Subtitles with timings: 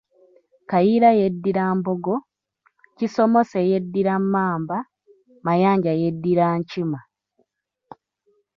[0.69, 2.15] Kayiira yeddira Mbogo,
[2.97, 4.77] Kisomose yeddira Mmamba,
[5.45, 6.99] Mayanja yeddira Nkima.